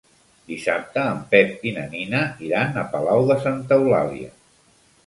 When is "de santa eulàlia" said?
3.35-4.35